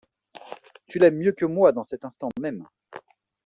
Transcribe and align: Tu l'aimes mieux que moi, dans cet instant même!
Tu 0.87 0.97
l'aimes 0.97 1.19
mieux 1.19 1.31
que 1.31 1.45
moi, 1.45 1.71
dans 1.73 1.83
cet 1.83 2.05
instant 2.05 2.29
même! 2.41 2.65